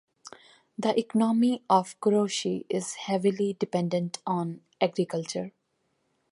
The 0.79 0.97
economy 0.97 1.63
of 1.69 1.95
Kuroishi 1.99 2.65
is 2.69 2.95
heavily 2.95 3.53
dependent 3.59 4.17
on 4.25 4.61
agriculture. 4.81 5.53